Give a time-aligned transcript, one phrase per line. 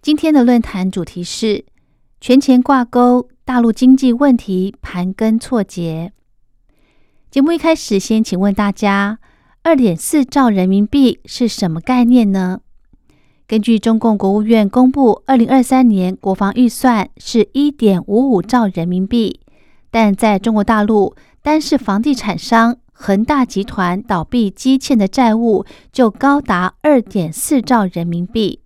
[0.00, 1.64] 今天的论坛主题是
[2.20, 6.12] 权钱挂钩，大陆经济问题盘根错节。
[7.30, 9.18] 节目一开始，先请问大家，
[9.64, 12.60] 二点四兆人民币是什么概念呢？
[13.48, 19.40] 根据中共国务院公布，二零二三年国防预算是一点五五兆人民币，
[19.90, 22.78] 但在中国大陆，单是房地产商。
[22.92, 28.60] 恒大集团倒闭积欠的债务就高达二点四兆人民币。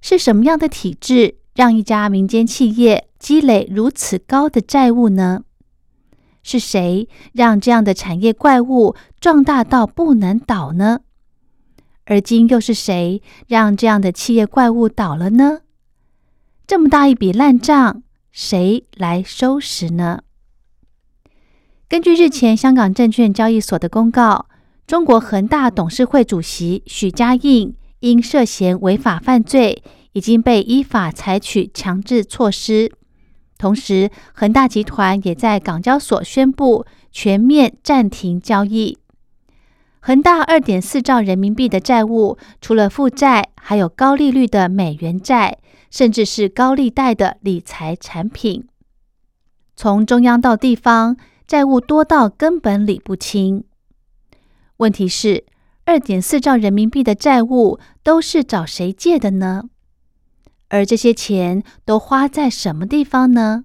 [0.00, 5.42] 是什么样的体制让一家民间企业积累如此高的债务呢？
[6.42, 11.00] 是谁让这样的产业怪物壮大到不能倒呢？
[12.06, 15.60] 而今又是谁让这样的企业怪物倒了呢？
[16.66, 20.22] 这么大一笔烂账，谁来收拾呢？
[21.88, 24.46] 根据日前香港证券交易所的公告，
[24.86, 29.82] 中国恒大董事会主席许家印因涉嫌违法犯罪，
[30.12, 32.92] 已经被依法采取强制措施。
[33.56, 38.98] 同时，恒大集团也在港交所宣布全面暂停交易。
[40.00, 45.58] 恒大二点四兆人民币的债务，除了负债，还有高利率的美元债，
[45.90, 48.66] 甚至是高利贷的理财产品。
[49.74, 51.16] 从中央到地方。
[51.48, 53.64] 债务多到根本理不清。
[54.76, 55.46] 问题是，
[55.88, 59.70] 二点四兆人民币的债务都是找谁借的呢？
[60.68, 63.64] 而这些钱都花在什么地方呢？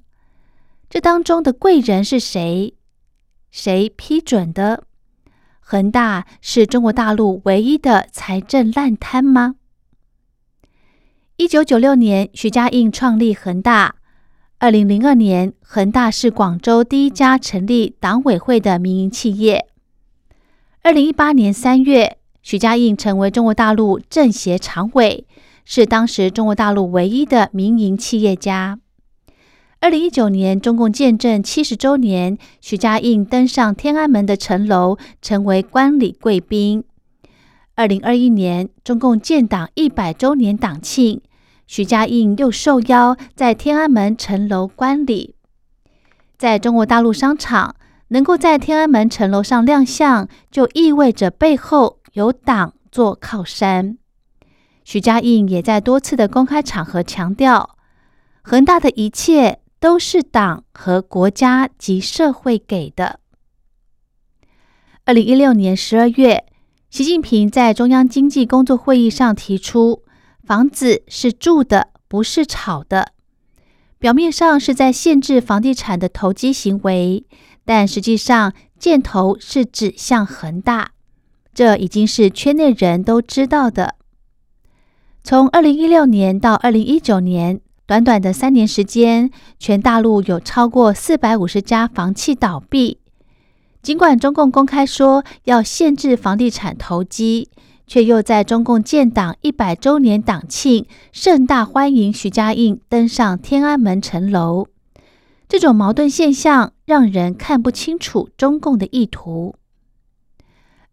[0.90, 2.76] 这当中的贵人是谁？
[3.52, 4.86] 谁批准的？
[5.60, 9.56] 恒大是中国大陆唯一的财政烂摊吗？
[11.36, 13.96] 一九九六年，许家印创立恒大。
[14.60, 19.73] 二零零二年，恒大是广州第一家成立党委会的民营企业。
[20.86, 25.26] 二零一八年三月，许家印成为中国大陆政协常委，
[25.64, 28.78] 是当时中国大陆唯一的民营企业家。
[29.80, 36.84] 二零一九年，中共建政七十周年，许家印登上天安门的城楼，成为观礼贵宾。
[37.76, 41.22] 二零二一年，中共建党一百周年党庆。
[41.66, 45.36] 许家印又受邀在天安门城楼观礼，
[46.38, 47.74] 在中国大陆商场
[48.14, 53.98] 能够在天安门城楼上亮相，就意味着背后有党做靠山。
[54.84, 57.76] 徐家印也在多次的公开场合强调，
[58.44, 63.20] 恒大的一切都是党和国家及社会给的。
[65.06, 66.46] 二零一六年十二月，
[66.92, 70.04] 习近平在中央经济工作会议上提出。
[70.46, 73.14] 房子是住的，不是炒的。
[73.98, 77.26] 表面上是在限制房地产的投机行为，
[77.66, 80.92] 但实际上箭头是指向恒大，
[81.54, 83.96] 这已经是圈内人都知道的。
[85.24, 93.00] 从二零一六年到二零一九年，短短的三年时间，全大陆有超过四百五十家房企倒闭。
[93.82, 97.50] 尽管中共公开说要限制房地产投机。
[97.86, 104.68] 却又在中共建党一百周年党庆盛大欢迎徐家印登上天安门城楼，
[105.54, 109.54] 这种矛盾现象让人看不清楚中共的意图。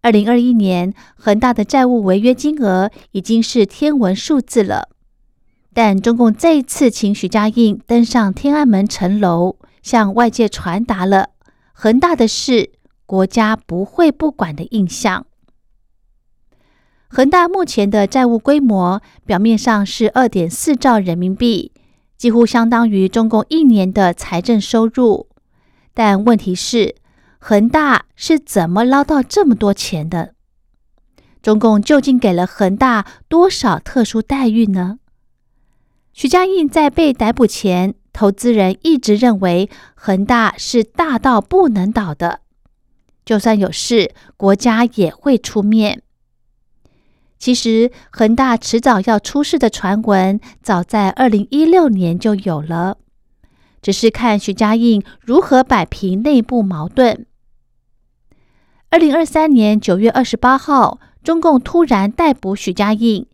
[0.02, 4.90] 二零二一年，恒大的债务违约金额已经是天文数字了，
[5.72, 11.30] 但中共再一次请许家印登上天安门城楼，向外界传达了
[11.72, 12.72] 恒大的事
[13.06, 15.24] 国家不会不管的印象。
[17.08, 21.72] 恒大目前的债务规模表面上是二点四兆人民币，
[22.20, 25.30] 几乎相当于中共一年的财政收入。
[25.94, 26.96] 但问题是，
[27.38, 30.34] 恒大是怎么捞到这么多钱的？
[31.40, 34.98] 中共究竟给了恒大多少特殊待遇呢？
[36.12, 42.40] 许家印在被逮捕前，投资人一直认为恒大是大到不能倒的，
[43.24, 46.02] 就算有事，国家也会出面。
[47.40, 52.98] 其实，恒大迟早要出事的传闻，早在二零一六年就有了，
[53.80, 57.24] 只是看徐家印如何摆平内部矛盾。
[58.90, 63.26] 二零二三年九月二十八号，中共突然逮捕许家印，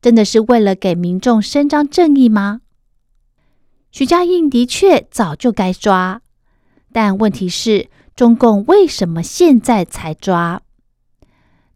[0.00, 2.62] 真的是为了给民众伸张正义吗？
[3.92, 6.20] 徐家印的确早就该抓，
[6.92, 10.62] 但问题是，中共为什么现在才抓？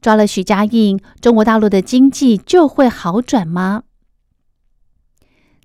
[0.07, 3.83] 抓了许家印，中国大陆的经济就会好转吗？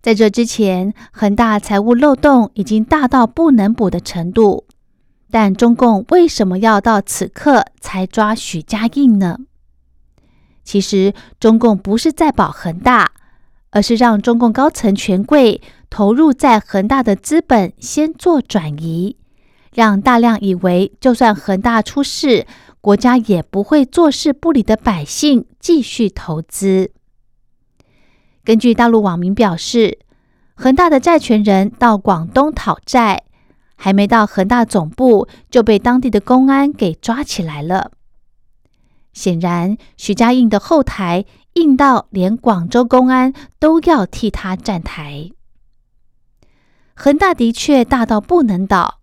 [0.02, 4.66] 在这之前，恒大财务漏洞已经大到不能补的程度，
[5.30, 9.38] 但中共为什么要到此刻才抓许家印呢？
[10.64, 13.12] 其实，中共不是在保恒大，
[13.70, 15.62] 而是让中共高层权贵
[15.92, 19.18] 投入在恒大的资本先做转移，
[19.72, 22.48] 让大量以为就算恒大出事，
[22.81, 26.92] 国家也不会坐视不理的百姓继续投资。
[28.44, 30.00] 根据大陆网民表示，
[30.56, 33.24] 恒大的债权人到广东讨债，
[33.75, 37.92] 还没到恒大总部就被当地的公安给抓起来了。
[39.13, 45.30] 显然，徐家印的后台硬到连广州公安都要替他站台。
[46.95, 49.01] 恒大的确大到不能倒，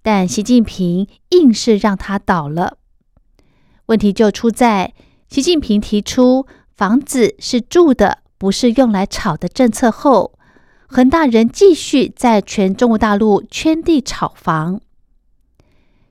[0.00, 2.78] 但习近平硬是让他倒了。
[3.88, 4.94] 问题就出在
[5.28, 8.20] 习近平提出房子是住的。
[8.40, 10.38] 不是用来炒的政策后，
[10.86, 14.80] 恒大人继续在全中国大陆圈地炒房。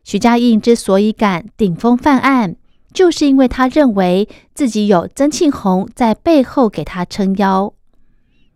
[0.04, 2.58] 徐家印之所以敢顶风犯案，
[2.94, 7.74] 就是因为他认为自己有曾庆红在背后给他撑腰。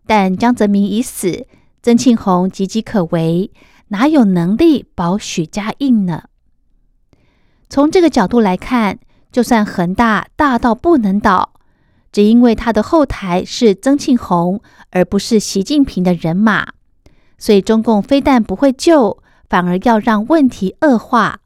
[0.06, 1.48] 但江泽民已死，
[1.82, 3.52] 曾庆红岌岌可危，
[3.88, 6.24] 哪有能力保许家印呢？
[7.70, 9.00] 从这个角度来看，
[9.32, 11.54] 就算恒大大到不能倒。
[12.12, 16.74] 只因为他的后台是曾庆红，而不是习近平的人马，
[17.38, 21.40] 所以中共非但不会救，反而要让问题恶化。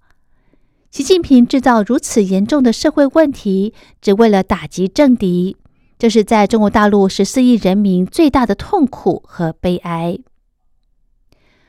[0.90, 5.56] 习近平制造如此严重的社会问题，只为了打击政敌，
[6.00, 10.18] 这是在中国大陆十四亿人民最大的痛苦和悲哀。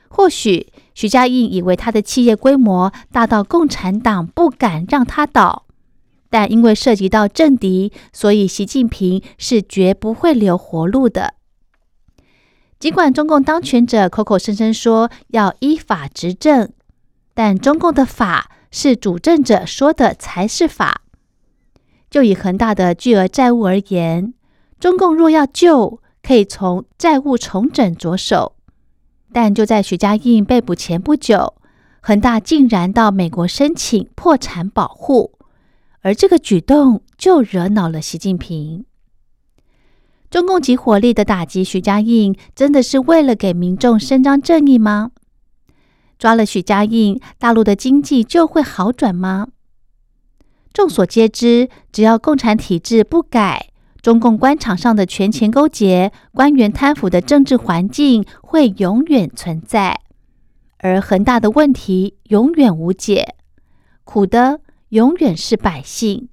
[0.09, 5.66] 或许徐家印以为他的企业规模大到共产党不敢让他倒。
[6.29, 11.35] 但因为涉及到政敌，所以习近平是绝不会留活路的。
[12.79, 16.71] 尽管中共当权者口口声声说要依法执政，
[17.33, 21.01] 但中共的法是主政者说的才是法。
[22.09, 24.33] 就以恒大的巨额债务而言，
[24.79, 28.53] 中共若要救，可以从债务重整着手。
[29.33, 31.55] 但就在许家印被捕前不久，
[32.01, 35.36] 恒大竟然到美国申请破产保护。
[36.07, 38.85] 而这个举动就惹恼了习近平。
[40.29, 45.11] 中共极火力的打击许家印，真的是为了给民众伸张正义吗？
[46.17, 49.49] 抓了许家印，大陆的经济就会好转吗？
[50.71, 53.71] 众所皆知，只要共产体制不改，
[54.01, 59.99] 中共官场上的权钱勾结、官员贪腐的政治环境会永远存在，
[60.77, 63.35] 而恒大的问题永远无解，
[64.05, 64.61] 苦的。
[64.89, 66.29] 永远是百姓，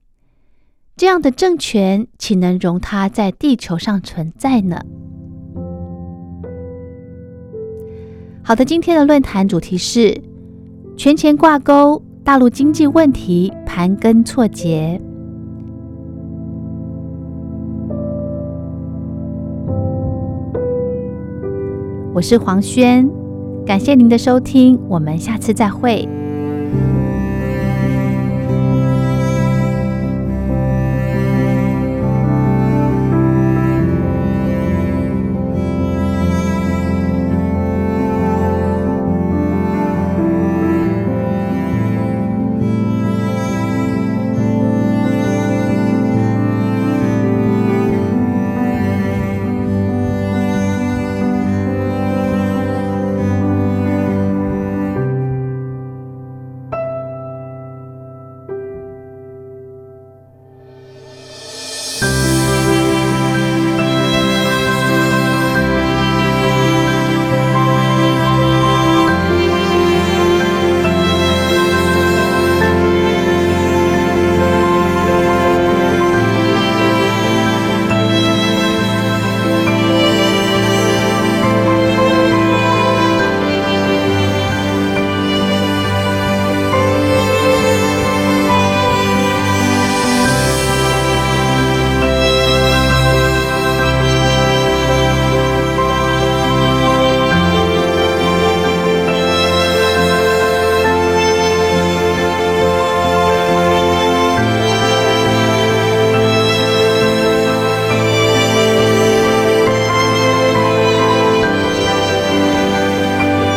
[0.97, 4.79] 这样的政权岂能容他在地球上存在呢？
[8.45, 10.23] 好的，今天的论坛主题是
[10.97, 15.01] 权钱挂钩，大陆经济问题盘根错节。
[22.15, 23.11] 我是黄轩，
[23.67, 26.09] 感谢您的收听，我们下次再会。